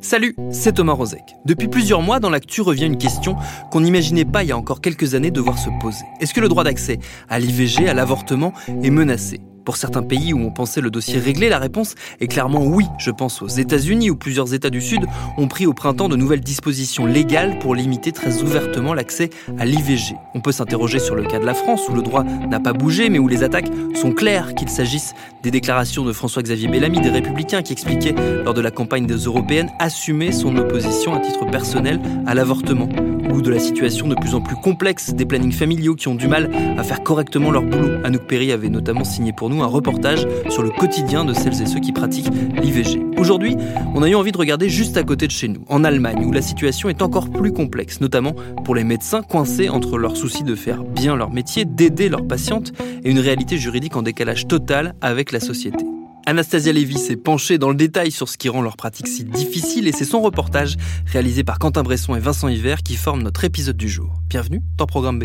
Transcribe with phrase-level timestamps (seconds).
[0.00, 1.22] Salut, c'est Thomas Rozek.
[1.44, 3.36] Depuis plusieurs mois, dans l'actu revient une question
[3.70, 6.04] qu'on n'imaginait pas il y a encore quelques années devoir se poser.
[6.20, 9.40] Est-ce que le droit d'accès à l'IVG, à l'avortement, est menacé?
[9.70, 12.86] Pour certains pays où on pensait le dossier réglé, la réponse est clairement oui.
[12.98, 15.06] Je pense aux États-Unis où plusieurs États du Sud
[15.38, 20.16] ont pris au printemps de nouvelles dispositions légales pour limiter très ouvertement l'accès à l'IVG.
[20.34, 23.10] On peut s'interroger sur le cas de la France où le droit n'a pas bougé
[23.10, 27.62] mais où les attaques sont claires, qu'il s'agisse des déclarations de François-Xavier Bellamy des Républicains
[27.62, 32.34] qui expliquait lors de la campagne des Européennes assumer son opposition à titre personnel à
[32.34, 32.88] l'avortement
[33.32, 36.28] ou de la situation de plus en plus complexe des plannings familiaux qui ont du
[36.28, 37.98] mal à faire correctement leur boulot.
[38.04, 41.66] Anouk Perry avait notamment signé pour nous un reportage sur le quotidien de celles et
[41.66, 42.30] ceux qui pratiquent
[42.62, 43.00] l'IVG.
[43.18, 43.56] Aujourd'hui,
[43.94, 46.32] on a eu envie de regarder juste à côté de chez nous, en Allemagne, où
[46.32, 50.54] la situation est encore plus complexe, notamment pour les médecins coincés entre leur souci de
[50.54, 52.72] faire bien leur métier, d'aider leurs patientes,
[53.04, 55.89] et une réalité juridique en décalage total avec la société.
[56.30, 59.88] Anastasia Lévy s'est penchée dans le détail sur ce qui rend leur pratique si difficile
[59.88, 63.76] et c'est son reportage réalisé par Quentin Bresson et Vincent Hiver qui forme notre épisode
[63.76, 64.14] du jour.
[64.28, 65.24] Bienvenue dans Programme B.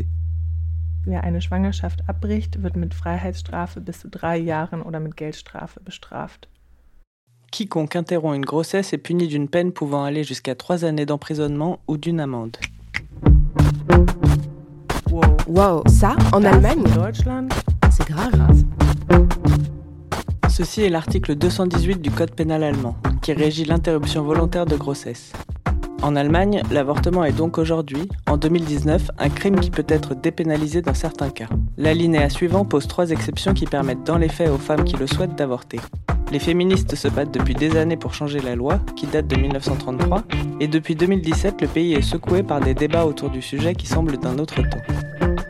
[1.06, 6.50] Wer eine Schwangerschaft abbricht, wird mit Freiheitsstrafe bis zu drei Jahren oder mit Geldstrafe bestraft.
[7.52, 11.98] Quiconque interrompt une grossesse est puni d'une peine pouvant aller jusqu'à trois années d'emprisonnement ou
[11.98, 12.58] d'une amende.
[15.12, 15.38] Wow.
[15.46, 16.84] wow, ça, en Das Allemagne?
[17.92, 18.32] C'est grave.
[20.58, 25.34] Ceci est l'article 218 du Code pénal allemand, qui régit l'interruption volontaire de grossesse.
[26.02, 30.94] En Allemagne, l'avortement est donc aujourd'hui, en 2019, un crime qui peut être dépénalisé dans
[30.94, 31.50] certains cas.
[31.76, 35.36] L'alinéa suivant pose trois exceptions qui permettent dans les faits aux femmes qui le souhaitent
[35.36, 35.82] d'avorter.
[36.32, 40.24] Les féministes se battent depuis des années pour changer la loi, qui date de 1933,
[40.62, 44.18] et depuis 2017, le pays est secoué par des débats autour du sujet qui semblent
[44.20, 44.96] d'un autre temps.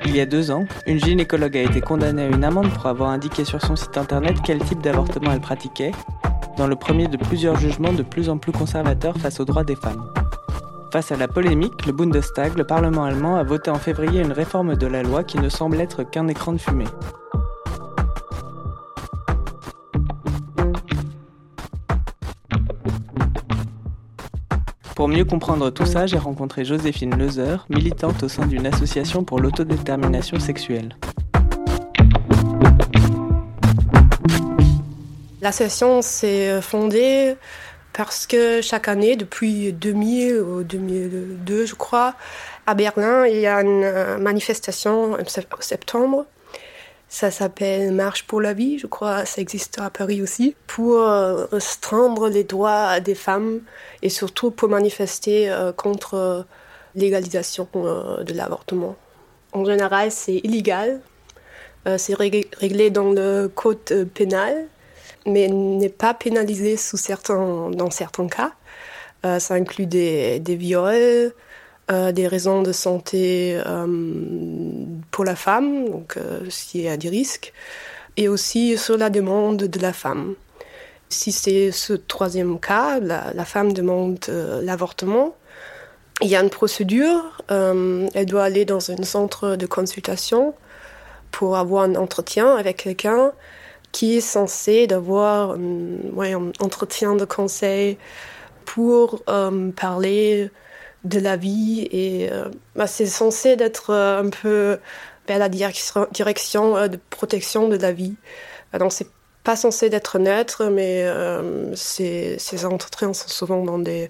[0.05, 3.09] Il y a deux ans, une gynécologue a été condamnée à une amende pour avoir
[3.09, 5.91] indiqué sur son site internet quel type d'avortement elle pratiquait,
[6.57, 9.75] dans le premier de plusieurs jugements de plus en plus conservateurs face aux droits des
[9.75, 10.11] femmes.
[10.91, 14.75] Face à la polémique, le Bundestag, le Parlement allemand, a voté en février une réforme
[14.75, 16.85] de la loi qui ne semble être qu'un écran de fumée.
[24.95, 29.39] Pour mieux comprendre tout ça, j'ai rencontré Joséphine Leuzer, militante au sein d'une association pour
[29.39, 30.95] l'autodétermination sexuelle.
[35.41, 37.35] L'association s'est fondée
[37.91, 42.15] parce que chaque année, depuis 2000 ou 2002, je crois,
[42.65, 46.25] à Berlin, il y a une euh, manifestation en sept- septembre.
[47.17, 51.45] Ça s'appelle Marche pour la vie, je crois, ça existe à Paris aussi, pour euh,
[51.49, 53.61] restreindre les droits des femmes
[54.01, 56.43] et surtout pour manifester euh, contre euh,
[56.93, 58.97] l'égalisation euh, de l'avortement.
[59.53, 60.99] En général, c'est illégal,
[61.87, 64.53] Euh, c'est rég- réglé dans le code euh, pénal,
[65.25, 66.75] mais n'est pas pénalisé
[67.81, 68.51] dans certains cas.
[69.23, 71.31] Euh, ça inclut des viols,
[71.91, 73.85] euh, des raisons de santé euh,
[75.11, 76.17] pour la femme, donc
[76.49, 77.53] s'il y a des risques,
[78.17, 80.33] et aussi sur la demande de la femme.
[81.09, 85.35] Si c'est ce troisième cas, la, femme demande euh, l'avortement,
[86.21, 90.55] il y a une procédure, elle doit aller dans un centre de consultation
[91.29, 93.31] pour avoir un entretien avec quelqu'un
[93.91, 97.97] qui est censé d'avoir un entretien de conseil
[98.65, 99.23] pour
[99.75, 100.49] parler
[101.05, 104.79] de la vie et euh, bah, c'est censé d'être euh, un peu
[105.27, 106.07] vers la direction,
[106.77, 108.15] euh, de protection de la vie.
[108.77, 109.07] Donc c'est
[109.43, 111.05] pas censé d'être neutre, mais
[111.75, 114.09] ces, ces entretiens sont souvent dans des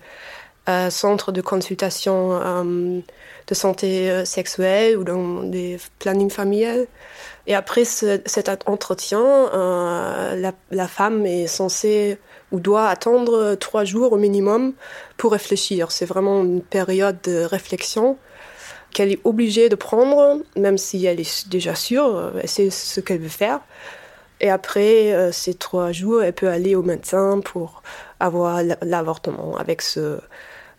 [0.68, 3.00] euh, centres de consultation euh,
[3.48, 6.88] de santé euh, sexuelle ou dans des plannings familiales.
[7.48, 12.18] Et après ce- cet entretien, euh, la, la femme est censée
[12.52, 14.74] ou doit attendre trois jours au minimum
[15.18, 15.92] pour réfléchir.
[15.92, 18.18] C'est vraiment une période de réflexion
[18.94, 23.20] qu'elle est obligée de prendre, même si elle est déjà sûre, elle sait ce qu'elle
[23.20, 23.60] veut faire.
[24.40, 27.84] Et après ces trois jours, elle peut aller au médecin pour
[28.20, 30.20] avoir l'avortement avec ce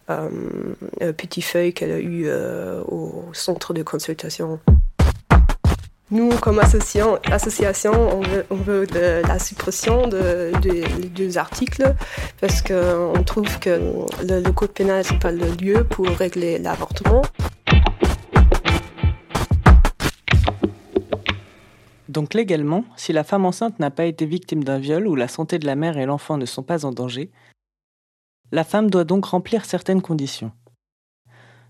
[0.07, 4.61] petit feuille qu'elle a eu euh, au centre de consultation.
[6.13, 7.19] Nous, comme association,
[8.51, 11.95] on veut, la suppression de, des deux articles
[12.41, 17.23] parce qu'on trouve que le code pénal, n'est pas le lieu pour régler l'avortement.
[22.09, 25.59] Donc légalement, si la femme enceinte n'a pas été victime d'un viol ou la santé
[25.59, 27.31] de la mère et l'enfant ne sont pas en danger,
[28.53, 30.53] la femme doit donc remplir certaines conditions.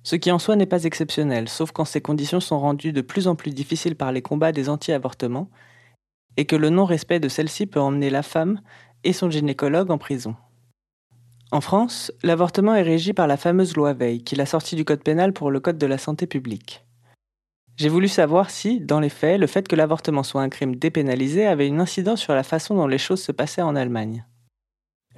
[0.03, 3.27] Ce qui en soi n'est pas exceptionnel, sauf quand ces conditions sont rendues de plus
[3.27, 5.51] en plus difficiles par les combats des anti-avortements,
[6.37, 8.61] et que le non-respect de celles-ci peut emmener la femme
[9.05, 10.37] et son gynécologue en prison.
[11.51, 15.03] En France, l'avortement est régi par la fameuse loi Veil, qui l'a sortie du Code
[15.03, 16.85] pénal pour le Code de la santé publique.
[17.77, 21.47] J'ai voulu savoir si, dans les faits, le fait que l'avortement soit un crime dépénalisé
[21.47, 24.25] avait une incidence sur la façon dont les choses se passaient en Allemagne.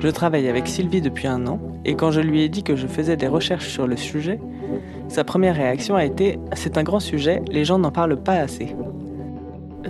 [0.01, 2.87] Je travaille avec Sylvie depuis un an, et quand je lui ai dit que je
[2.87, 4.39] faisais des recherches sur le sujet,
[5.09, 8.77] sa première réaction a été C'est un grand sujet, les gens n'en parlent pas assez.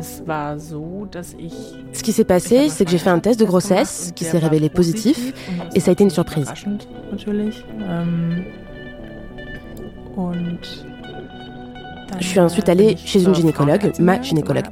[0.00, 4.70] Ce qui s'est passé, c'est que j'ai fait un test de grossesse qui s'est révélé
[4.70, 5.34] positif,
[5.74, 6.50] et ça a été une surprise.
[12.18, 14.64] Je suis ensuite allée chez une gynécologue, ma gynécologue.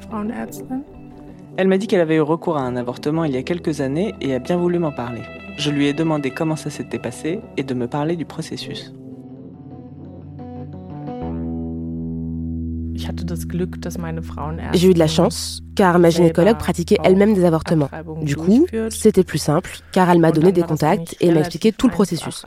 [1.59, 4.15] Elle m'a dit qu'elle avait eu recours à un avortement il y a quelques années
[4.21, 5.23] et a bien voulu m'en parler.
[5.57, 8.93] Je lui ai demandé comment ça s'était passé et de me parler du processus.
[14.73, 17.89] J'ai eu de la chance, car ma gynécologue pratiquait elle-même des avortements.
[18.23, 21.87] Du coup, c'était plus simple, car elle m'a donné des contacts et m'a expliqué tout
[21.87, 22.45] le processus,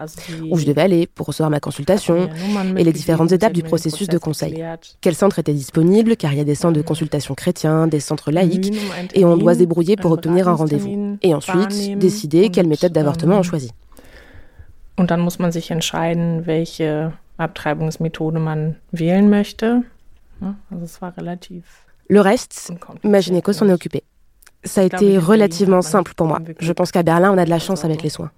[0.50, 2.30] où je devais aller pour recevoir ma consultation
[2.78, 4.64] et les différentes étapes du processus de conseil.
[5.02, 8.32] Quel centre était disponible, car il y a des centres de consultation chrétiens, des centres
[8.32, 8.74] laïques,
[9.14, 11.18] et on doit se débrouiller pour obtenir un rendez-vous.
[11.22, 13.72] Et ensuite, décider quelle méthode d'avortement on choisit.
[14.98, 19.84] Und dann muss man sich entscheiden, welche Abtreibungsmethode man wählen möchte.
[22.10, 22.72] Le reste,
[23.04, 24.04] ma gynéco s'en est occupée.
[24.64, 26.40] Ça a été relativement simple pour moi.
[26.60, 28.32] Je pense qu'à Berlin, on a de la chance avec les soins.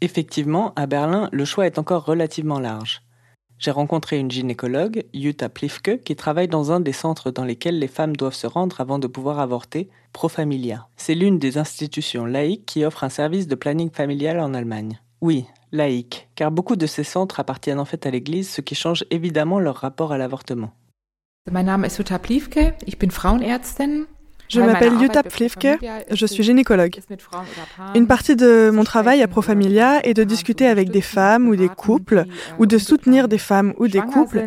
[0.00, 3.02] Effectivement, à Berlin, le choix est encore relativement large.
[3.58, 7.88] J'ai rencontré une gynécologue, Jutta Plifke, qui travaille dans un des centres dans lesquels les
[7.88, 10.88] femmes doivent se rendre avant de pouvoir avorter, Profamilia.
[10.96, 15.00] C'est l'une des institutions laïques qui offre un service de planning familial en Allemagne.
[15.22, 19.06] Oui, laïque, car beaucoup de ces centres appartiennent en fait à l'Église, ce qui change
[19.10, 20.72] évidemment leur rapport à l'avortement.
[21.50, 24.06] Mein Name ist Jutta Pliefke, ich bin Frauenärztin
[24.48, 25.78] Je m'appelle Jutta Pflifke,
[26.10, 27.00] je suis gynécologue.
[27.94, 31.68] Une partie de mon travail à Profamilia est de discuter avec des femmes ou des
[31.68, 32.26] couples,
[32.58, 34.44] ou de soutenir des femmes ou des couples,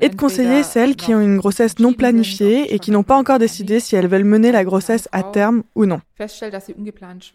[0.00, 3.38] et de conseiller celles qui ont une grossesse non planifiée et qui n'ont pas encore
[3.38, 6.00] décidé si elles veulent mener la grossesse à terme ou non.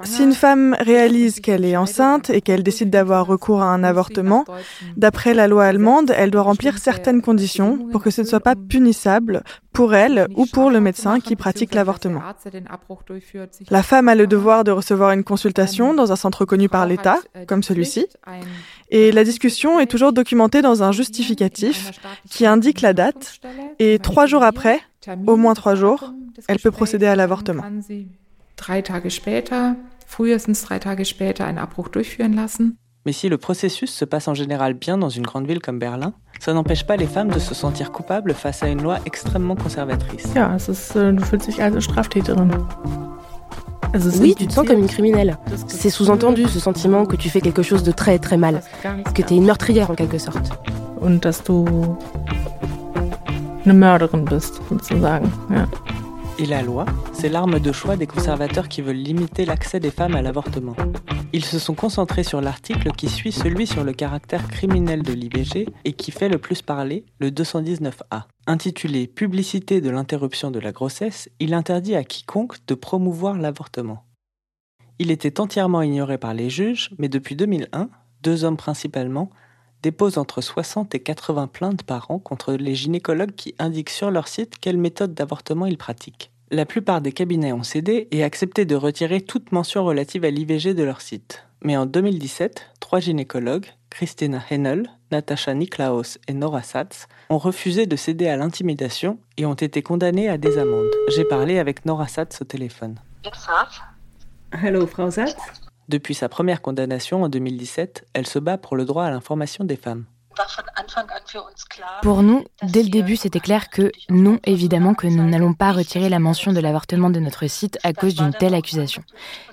[0.03, 4.45] Si une femme réalise qu'elle est enceinte et qu'elle décide d'avoir recours à un avortement,
[4.95, 8.55] d'après la loi allemande, elle doit remplir certaines conditions pour que ce ne soit pas
[8.55, 9.43] punissable
[9.73, 12.21] pour elle ou pour le médecin qui pratique l'avortement.
[13.69, 17.19] La femme a le devoir de recevoir une consultation dans un centre reconnu par l'État,
[17.47, 18.07] comme celui-ci,
[18.89, 21.91] et la discussion est toujours documentée dans un justificatif
[22.29, 23.39] qui indique la date,
[23.79, 24.79] et trois jours après,
[25.27, 26.13] au moins trois jours,
[26.47, 27.63] elle peut procéder à l'avortement.
[33.05, 36.13] Mais si le processus se passe en général bien dans une grande ville comme Berlin,
[36.39, 40.27] ça n'empêche pas les femmes de se sentir coupables face à une loi extrêmement conservatrice.
[44.19, 45.37] Oui, tu te sens comme une criminelle.
[45.67, 48.61] C'est sous-entendu ce sentiment que tu fais quelque chose de très très mal,
[49.15, 50.51] que tu es une meurtrière en quelque sorte.
[50.99, 51.63] Und dass du
[53.63, 55.31] eine Mörderin bist, sozusagen.
[55.49, 55.67] Ja.
[56.39, 60.15] Et la loi, c'est l'arme de choix des conservateurs qui veulent limiter l'accès des femmes
[60.15, 60.75] à l'avortement.
[61.33, 65.67] Ils se sont concentrés sur l'article qui suit celui sur le caractère criminel de l'IVG
[65.83, 68.25] et qui fait le plus parler, le 219A.
[68.45, 74.03] Intitulé Publicité de l'interruption de la grossesse, il interdit à quiconque de promouvoir l'avortement.
[74.99, 77.89] Il était entièrement ignoré par les juges, mais depuis 2001,
[78.21, 79.31] deux hommes principalement,
[79.87, 84.27] déposent entre 60 et 80 plaintes par an contre les gynécologues qui indiquent sur leur
[84.27, 86.29] site quelle méthode d'avortement ils pratiquent.
[86.51, 90.73] La plupart des cabinets ont cédé et accepté de retirer toute mention relative à l'IVG
[90.73, 91.45] de leur site.
[91.63, 97.95] Mais en 2017, trois gynécologues, Christina Hennel, Natasha Niklaus et Nora Satz, ont refusé de
[97.95, 100.91] céder à l'intimidation et ont été condamnés à des amendes.
[101.15, 102.99] J'ai parlé avec Nora Satz au téléphone.
[104.51, 105.37] Hello, Frau Satz?
[105.87, 109.77] Depuis sa première condamnation en 2017, elle se bat pour le droit à l'information des
[109.77, 110.05] femmes.
[112.03, 116.09] Pour nous, dès le début, c'était clair que non, évidemment, que nous n'allons pas retirer
[116.09, 119.03] la mention de l'avortement de notre site à cause d'une telle accusation.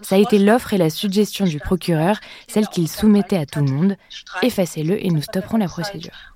[0.02, 3.70] Ça a été l'offre et la suggestion du procureur, celle qu'il soumettait à tout le
[3.70, 3.96] monde.
[4.42, 6.33] Effacez-le et nous stopperons la procédure.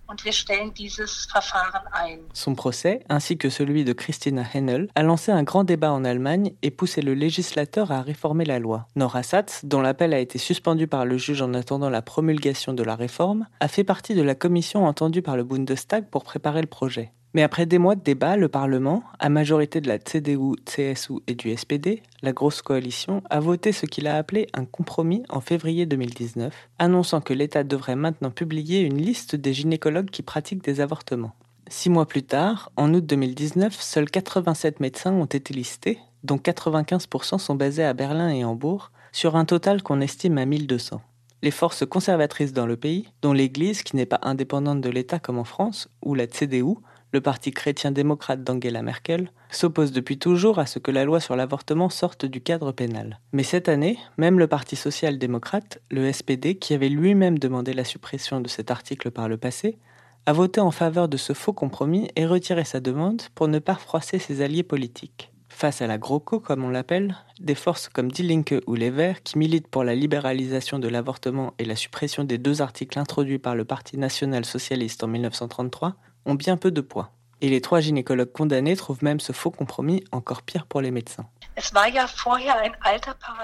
[2.32, 6.54] Son procès, ainsi que celui de Christina Hennel, a lancé un grand débat en Allemagne
[6.62, 8.86] et poussé le législateur à réformer la loi.
[8.96, 12.82] Nora Satz, dont l'appel a été suspendu par le juge en attendant la promulgation de
[12.82, 16.66] la réforme, a fait partie de la commission entendue par le Bundestag pour préparer le
[16.66, 17.12] projet.
[17.34, 21.34] Mais après des mois de débat, le Parlement, à majorité de la CDU, CSU et
[21.34, 25.84] du SPD, la grosse coalition, a voté ce qu'il a appelé un compromis en février
[25.84, 31.34] 2019, annonçant que l'État devrait maintenant publier une liste des gynécologues qui pratiquent des avortements.
[31.68, 37.38] Six mois plus tard, en août 2019, seuls 87 médecins ont été listés, dont 95%
[37.38, 41.02] sont basés à Berlin et Hambourg, sur un total qu'on estime à 1200
[41.42, 45.38] les forces conservatrices dans le pays, dont l'Église, qui n'est pas indépendante de l'État comme
[45.38, 46.74] en France, ou la CDU,
[47.12, 51.88] le parti chrétien-démocrate d'Angela Merkel, s'oppose depuis toujours à ce que la loi sur l'avortement
[51.88, 53.20] sorte du cadre pénal.
[53.32, 58.40] Mais cette année, même le Parti social-démocrate, le SPD, qui avait lui-même demandé la suppression
[58.40, 59.78] de cet article par le passé,
[60.26, 63.76] a voté en faveur de ce faux compromis et retiré sa demande pour ne pas
[63.76, 65.32] froisser ses alliés politiques.
[65.48, 69.22] Face à la GroKo, comme on l'appelle, des forces comme Die Linke ou les Verts,
[69.22, 73.54] qui militent pour la libéralisation de l'avortement et la suppression des deux articles introduits par
[73.54, 75.96] le Parti national socialiste en 1933,
[76.28, 77.10] ont bien peu de poids.
[77.40, 81.26] Et les trois gynécologues condamnés trouvent même ce faux compromis encore pire pour les médecins.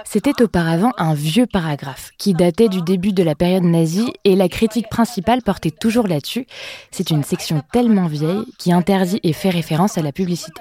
[0.04, 4.48] C'était auparavant un vieux paragraphe qui datait du début de la période nazie et la
[4.48, 6.46] critique principale portait toujours là-dessus.
[6.90, 10.60] C'est une section tellement vieille qui interdit et fait référence à la publicité.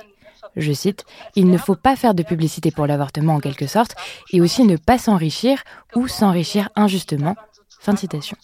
[0.56, 3.96] Je cite, Il ne faut pas faire de publicité pour l'avortement en quelque sorte,
[4.32, 5.64] et aussi ne pas s'enrichir
[5.96, 7.36] ou s'enrichir injustement,
[7.84, 8.38] Fin de citation.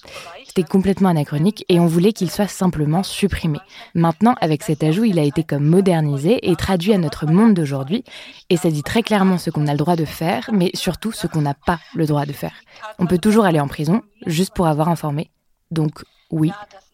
[0.46, 3.58] C'était complètement anachronique et on voulait qu'il soit simplement supprimé.
[3.96, 8.04] Maintenant, avec cet ajout, il a été comme modernisé et traduit à notre monde d'aujourd'hui.
[8.50, 11.26] Et ça dit très clairement ce qu'on a le droit de faire, mais surtout ce
[11.26, 12.52] qu'on n'a pas le droit de faire.
[12.98, 15.32] On peut toujours aller en prison, juste pour avoir informé.
[15.72, 16.52] Donc oui,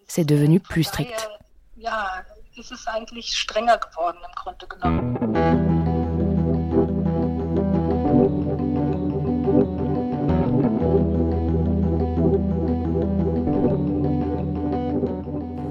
[0.07, 1.27] c'est devenu plus strict.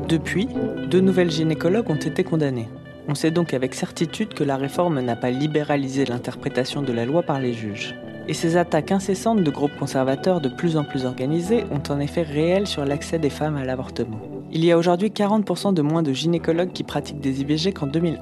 [0.09, 0.49] Depuis,
[0.91, 2.69] deux nouvelles gynécologues ont été condamnées.
[3.09, 7.23] On sait donc avec certitude que la réforme n'a pas libéralisé l'interprétation de la loi
[7.23, 7.95] par les juges.
[8.29, 12.23] Et ces attaques incessantes de groupes conservateurs de plus en plus organisés ont un effet
[12.23, 14.21] réel sur l'accès des femmes à l'avortement.
[14.53, 18.19] Il y a aujourd'hui 40% de moins de gynécologues qui pratiquent des IVG qu'en 2001.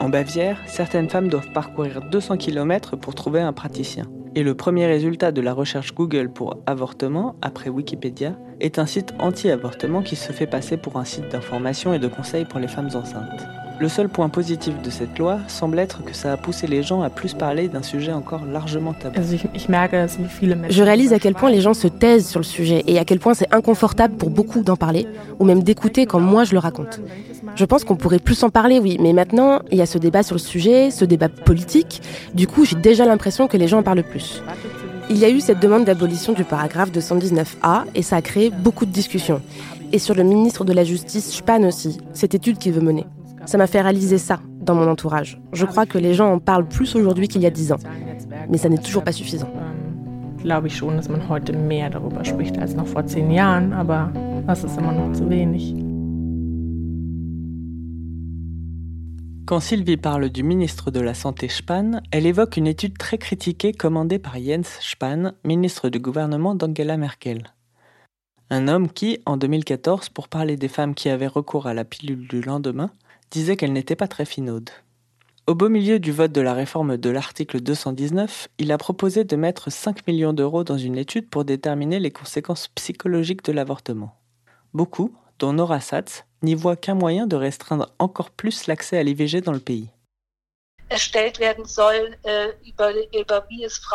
[0.00, 4.06] En Bavière, certaines femmes doivent parcourir 200 km pour trouver un praticien.
[4.36, 9.14] Et le premier résultat de la recherche Google pour avortement, après Wikipédia, est un site
[9.18, 12.90] anti-avortement qui se fait passer pour un site d'information et de conseils pour les femmes
[12.94, 13.65] enceintes.
[13.78, 17.02] Le seul point positif de cette loi semble être que ça a poussé les gens
[17.02, 19.20] à plus parler d'un sujet encore largement tabou.
[20.70, 23.18] Je réalise à quel point les gens se taisent sur le sujet et à quel
[23.18, 25.06] point c'est inconfortable pour beaucoup d'en parler
[25.38, 27.00] ou même d'écouter quand moi je le raconte.
[27.54, 30.22] Je pense qu'on pourrait plus en parler, oui, mais maintenant, il y a ce débat
[30.22, 32.00] sur le sujet, ce débat politique.
[32.34, 34.42] Du coup, j'ai déjà l'impression que les gens en parlent plus.
[35.10, 38.86] Il y a eu cette demande d'abolition du paragraphe 219A et ça a créé beaucoup
[38.86, 39.40] de discussions.
[39.92, 43.04] Et sur le ministre de la Justice, Spahn aussi, cette étude qu'il veut mener.
[43.46, 45.40] Ça m'a fait réaliser ça dans mon entourage.
[45.52, 47.78] Je crois que les gens en parlent plus aujourd'hui qu'il y a dix ans.
[48.50, 49.48] Mais ça n'est toujours pas suffisant.
[59.46, 63.72] Quand Sylvie parle du ministre de la Santé Spahn, elle évoque une étude très critiquée
[63.72, 67.44] commandée par Jens Spahn, ministre du gouvernement d'Angela Merkel.
[68.50, 72.26] Un homme qui, en 2014, pour parler des femmes qui avaient recours à la pilule
[72.26, 72.90] du lendemain,
[73.30, 74.70] disait qu'elle n'était pas très finaude.
[75.46, 79.36] Au beau milieu du vote de la réforme de l'article 219, il a proposé de
[79.36, 84.18] mettre 5 millions d'euros dans une étude pour déterminer les conséquences psychologiques de l'avortement.
[84.74, 89.40] Beaucoup, dont Nora Satz, n'y voit qu'un moyen de restreindre encore plus l'accès à l'IVG
[89.40, 89.90] dans le pays.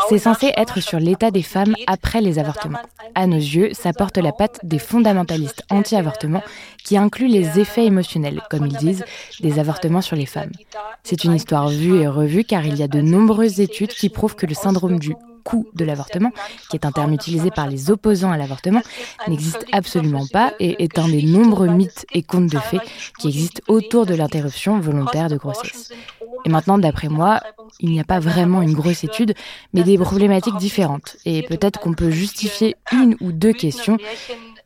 [0.10, 2.82] C'est censé être sur l'état des femmes après les avortements.
[3.16, 6.44] À nos yeux, ça porte la patte des fondamentalistes anti-avortement
[6.84, 9.06] qui incluent les effets émotionnels, comme ils disent,
[9.40, 10.52] des avortements sur les femmes.
[11.04, 14.36] C'est une histoire vue et revue car il y a de nombreuses études qui prouvent
[14.36, 16.32] que le syndrome du coût de l'avortement,
[16.70, 18.82] qui est un terme utilisé par les opposants à l'avortement,
[19.28, 22.80] n'existe absolument pas et est un des nombreux mythes et contes de fées
[23.20, 25.92] qui existent autour de l'interruption volontaire de grossesse.
[26.46, 27.40] Et maintenant, d'après moi,
[27.80, 29.34] il n'y a pas vraiment une grosse étude,
[29.74, 31.18] mais des problématiques différentes.
[31.26, 33.98] Et peut-être qu'on peut justifier une ou deux questions.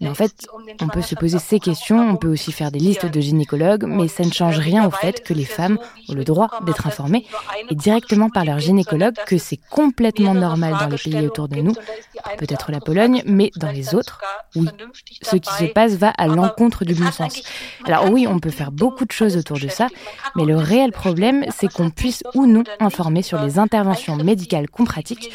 [0.02, 0.48] Mais en fait,
[0.82, 4.08] on peut se poser ces questions, on peut aussi faire des listes de gynécologues, mais
[4.08, 5.78] ça ne change rien au fait que les femmes
[6.10, 7.26] ont le droit d'être informées
[7.70, 11.74] et directement par leur gynécologue que c'est complètement normal dans les pays autour de nous,
[12.38, 14.22] peut-être la Pologne, mais dans les autres,
[14.56, 14.68] oui.
[15.22, 17.42] Ce qui se passe va à l'encontre du bon sens.
[17.86, 19.88] Alors oui, on peut faire beaucoup de choses autour de ça,
[20.36, 24.86] mais le réel problème, c'est qu'on puisse ou non informer sur les interventions médicales qu'on
[24.86, 25.32] pratique.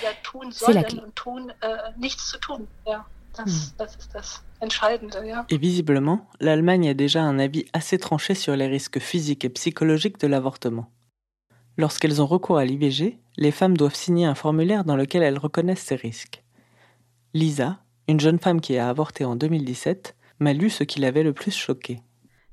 [0.51, 1.01] C'est la clé.
[5.49, 10.21] Et visiblement, l'Allemagne a déjà un avis assez tranché sur les risques physiques et psychologiques
[10.21, 10.91] de l'avortement.
[11.79, 15.85] Lorsqu'elles ont recours à l'IVG, les femmes doivent signer un formulaire dans lequel elles reconnaissent
[15.85, 16.43] ces risques.
[17.33, 21.33] Lisa, une jeune femme qui a avorté en 2017, m'a lu ce qui l'avait le
[21.33, 22.01] plus choqué.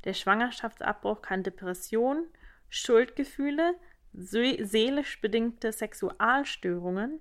[0.04, 2.26] Der Schwangerschaftsabbruch kann Depression,
[2.70, 3.76] Schuldgefühle,
[4.14, 7.20] seelisch bedingte Sexualstörungen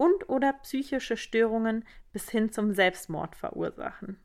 [0.00, 4.16] und oder psychische Störungen bis hin zum Selbstmord verursachen.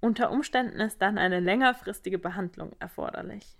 [0.00, 3.56] Unter Umständen ist dann eine längerfristige Behandlung erforderlich.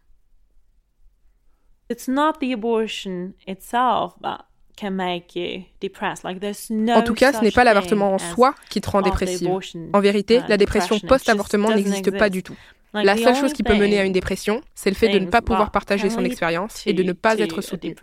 [1.88, 4.46] It's not the abortion itself that
[4.76, 6.24] can make you depressed.
[6.24, 9.02] Like there's no en tout cas, ce n'est pas l'avortement en soi qui te rend
[9.02, 9.48] dépressive.
[9.92, 12.56] En vérité, la dépression post-avortement n'existe pas du tout.
[12.92, 15.42] La seule chose qui peut mener à une dépression, c'est le fait de ne pas
[15.42, 17.94] pouvoir partager son expérience et de ne pas être soutenu.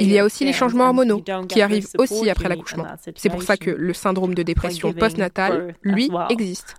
[0.00, 2.84] Il y a aussi les changements hormonaux qui arrivent aussi après l'accouchement.
[3.16, 6.76] C'est pour ça que le syndrome de dépression postnatale, lui, existe.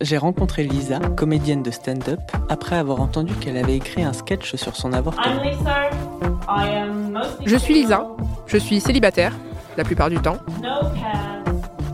[0.00, 4.76] J'ai rencontré Lisa, comédienne de stand-up, après avoir entendu qu'elle avait écrit un sketch sur
[4.76, 5.42] son avortement.
[7.44, 8.08] Je suis Lisa,
[8.46, 9.34] je suis célibataire,
[9.76, 10.38] la plupart du temps.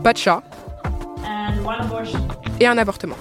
[0.03, 0.41] Pas de chat.
[2.61, 3.15] Et un avortement.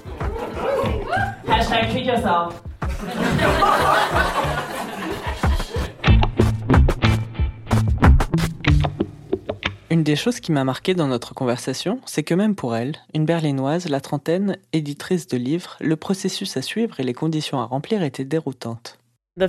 [9.90, 13.24] Une des choses qui m'a marqué dans notre conversation, c'est que même pour elle, une
[13.24, 18.02] berlinoise, la trentaine, éditrice de livres, le processus à suivre et les conditions à remplir
[18.02, 18.98] étaient déroutantes.
[19.36, 19.48] La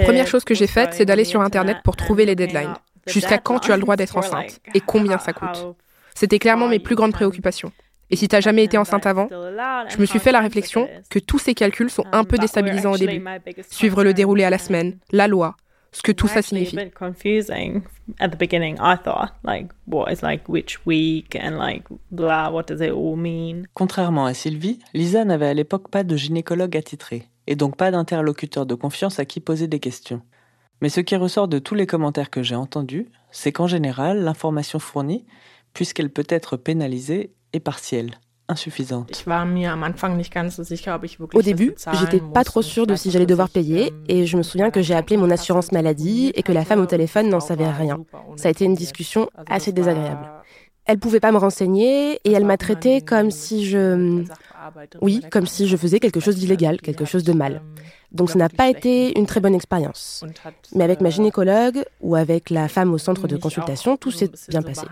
[0.00, 2.74] première chose que j'ai faite, c'est d'aller sur Internet pour trouver les deadlines.
[3.08, 5.74] Jusqu'à quand tu as le droit d'être enceinte et combien ça coûte.
[6.14, 7.72] C'était clairement mes plus grandes préoccupations.
[8.10, 11.18] Et si tu n'as jamais été enceinte avant, je me suis fait la réflexion que
[11.18, 13.24] tous ces calculs sont un peu déstabilisants au début.
[13.68, 15.56] Suivre le déroulé à la semaine, la loi,
[15.92, 16.76] ce que tout ça signifie.
[23.74, 28.66] Contrairement à Sylvie, Lisa n'avait à l'époque pas de gynécologue attitré, et donc pas d'interlocuteur
[28.66, 30.22] de confiance à qui poser des questions.
[30.82, 34.78] Mais ce qui ressort de tous les commentaires que j'ai entendus, c'est qu'en général, l'information
[34.78, 35.24] fournie,
[35.72, 38.12] puisqu'elle peut être pénalisée, est partielle
[38.48, 39.24] insuffisante.
[41.34, 44.70] Au début, j'étais pas trop sûre de si j'allais devoir payer et je me souviens
[44.70, 47.98] que j'ai appelé mon assurance maladie et que la femme au téléphone n'en savait rien.
[48.36, 50.30] Ça a été une discussion assez désagréable.
[50.84, 54.22] Elle pouvait pas me renseigner et elle m'a traité comme si je
[55.00, 57.62] oui, comme si je faisais quelque chose d'illégal, quelque chose de mal.
[58.12, 60.24] Donc ça n'a pas été une très bonne expérience.
[60.74, 64.62] Mais avec ma gynécologue ou avec la femme au centre de consultation, tout s'est bien
[64.62, 64.86] passé.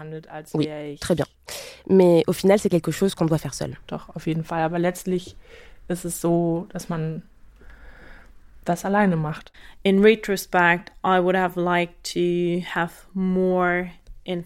[0.54, 0.68] Oui,
[1.00, 1.26] très bien.
[1.88, 3.76] Mais au final, c'est quelque chose qu'on doit faire seul.
[8.64, 9.52] Das alleine macht.
[9.84, 13.90] In retrospect, I would have liked to have more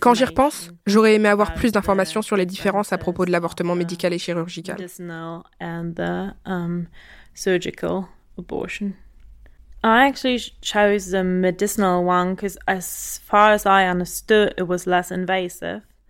[0.01, 3.75] quand j'y repense, j'aurais aimé avoir plus d'informations sur les différences à propos de l'avortement
[3.75, 4.77] médical et chirurgical.
[8.39, 8.93] abortion.
[9.85, 10.13] I.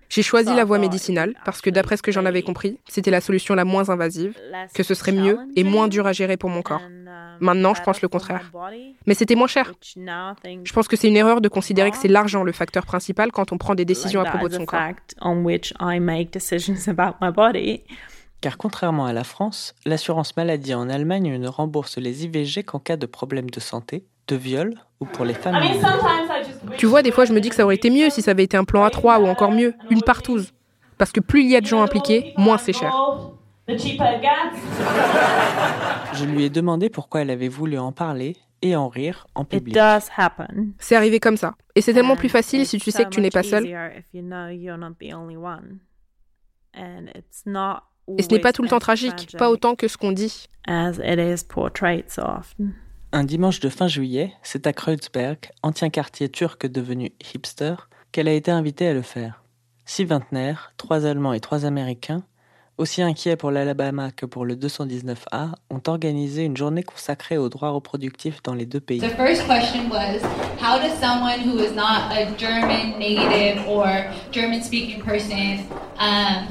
[0.09, 3.21] J'ai choisi la voie médicinale parce que d'après ce que j'en avais compris, c'était la
[3.21, 4.35] solution la moins invasive,
[4.75, 6.83] que ce serait mieux et moins dur à gérer pour mon corps.
[7.41, 8.51] Maintenant, je pense le contraire.
[9.07, 9.73] Mais c'était moins cher.
[9.95, 13.53] Je pense que c'est une erreur de considérer que c'est l'argent le facteur principal quand
[13.53, 14.81] on prend des décisions à propos de son corps.
[18.41, 22.97] Car contrairement à la France, l'assurance maladie en Allemagne ne rembourse les IVG qu'en cas
[22.97, 25.57] de problème de santé, de viol ou pour les femmes.
[26.77, 28.45] Tu vois, des fois, je me dis que ça aurait été mieux si ça avait
[28.45, 30.53] été un plan à 3 ou encore mieux, une partouze.
[30.97, 32.93] Parce que plus il y a de gens impliqués, moins c'est cher.
[33.69, 33.75] Je
[36.25, 39.75] lui ai demandé pourquoi elle avait voulu en parler et en rire en public.
[40.79, 41.55] C'est arrivé comme ça.
[41.75, 43.65] Et c'est tellement plus facile si tu sais que tu n'es pas seul.
[48.17, 50.47] Et ce n'est pas tout le temps tragique, pas autant que ce qu'on dit.
[53.11, 57.75] Un dimanche de fin juillet, c'est à Kreuzberg, ancien quartier turc devenu hipster,
[58.13, 59.43] qu'elle a été invitée à le faire.
[59.87, 62.23] Six vingtenaires, trois Allemands et trois Américains,
[62.77, 67.71] aussi inquiets pour l'Alabama que pour le 219A, ont organisé une journée consacrée aux droits
[67.71, 69.01] reproductifs dans les deux pays.
[69.01, 70.21] The first question was,
[70.61, 73.87] how does someone who is not a German native or
[74.33, 75.61] German-speaking person
[75.99, 76.47] um,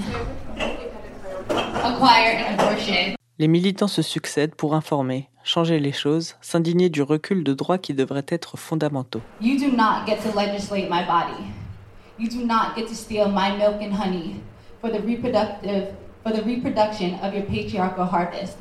[1.84, 3.14] acquire an abortion?
[3.38, 7.94] Les militants se succèdent pour informer, changer les choses, s'indigner du recul de droits qui
[7.94, 9.22] devraient être fondamentaux.
[9.42, 11.42] You do not get to legislate my body.
[12.20, 14.42] You do not get to steal my milk and honey
[14.82, 18.58] for the reproductive for the reproduction of your patriarchal harvest.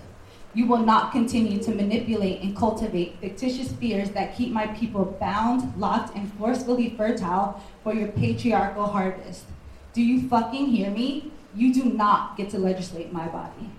[0.54, 5.76] You will not continue to manipulate and cultivate fictitious fears that keep my people bound,
[5.76, 9.44] locked, and forcefully fertile for your patriarchal harvest.
[9.92, 11.32] Do you fucking hear me?
[11.54, 13.70] You do not get to legislate my body.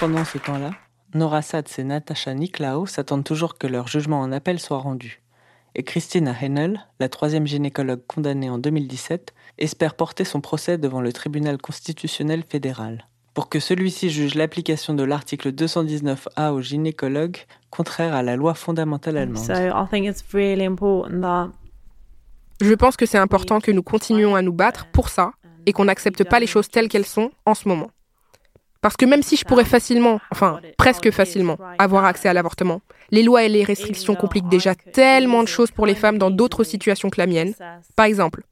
[0.00, 0.70] Pendant ce temps-là,
[1.14, 5.20] Nora Satz et Natasha Niklao s'attendent toujours que leur jugement en appel soit rendu
[5.74, 11.12] et Christina Hennel, la troisième gynécologue condamnée en 2017, espère porter son procès devant le
[11.12, 17.36] tribunal constitutionnel fédéral pour que celui-ci juge l'application de l'article 219A aux gynécologues
[17.70, 19.46] contraire à la loi fondamentale allemande.
[22.60, 25.30] Je pense que c'est important que nous continuions à nous battre pour ça
[25.64, 27.90] et qu'on n'accepte pas les choses telles qu'elles sont en ce moment.
[28.82, 33.22] Parce que même si je pourrais facilement, enfin presque facilement, avoir accès à l'avortement, les
[33.22, 37.10] lois et les restrictions compliquent déjà tellement de choses pour les femmes dans d'autres situations
[37.10, 37.54] que la mienne.
[37.96, 38.42] Par exemple,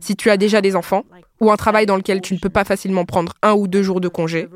[0.00, 1.04] si tu as déjà des enfants,
[1.40, 4.00] ou un travail dans lequel tu ne peux pas facilement prendre un ou deux jours
[4.00, 4.48] de congé,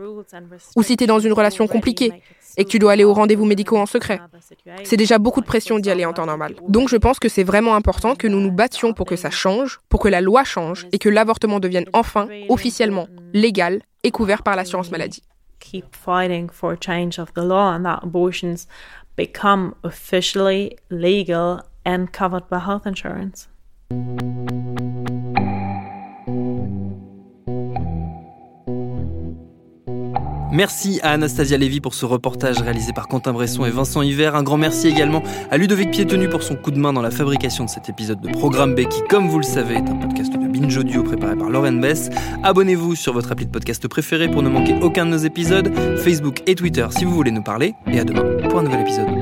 [0.77, 2.13] ou si tu es dans une relation compliquée
[2.57, 4.21] et que tu dois aller aux rendez-vous médicaux en secret.
[4.85, 6.57] C'est déjà beaucoup de pression d'y aller en temps normal.
[6.69, 9.81] Donc je pense que c'est vraiment important que nous nous battions pour que ça change,
[9.89, 14.57] pour que la loi change et que l'avortement devienne enfin officiellement légal et couvert par
[14.57, 15.23] l'assurance maladie.
[15.61, 18.67] Keep fighting for change of the law and that abortions
[19.17, 23.49] become officially legal and covered by health insurance.
[30.53, 34.37] Merci à Anastasia Lévy pour ce reportage réalisé par Quentin Bresson et Vincent Hiver.
[34.37, 37.65] Un grand merci également à Ludovic Piétenu pour son coup de main dans la fabrication
[37.65, 40.47] de cet épisode de Programme B qui, comme vous le savez, est un podcast de
[40.47, 42.11] Binge Audio préparé par Lauren Bess.
[42.43, 46.43] Abonnez-vous sur votre appli de podcast préféré pour ne manquer aucun de nos épisodes, Facebook
[46.47, 47.75] et Twitter si vous voulez nous parler.
[47.87, 49.22] Et à demain pour un nouvel épisode.